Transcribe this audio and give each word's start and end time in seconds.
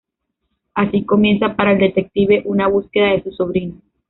Así 0.73 1.05
comienza 1.05 1.55
para 1.55 1.73
el 1.73 1.77
detective 1.77 2.41
una 2.45 2.67
búsqueda 2.67 3.09
de 3.11 3.21
su 3.21 3.31
sobrino. 3.33 3.83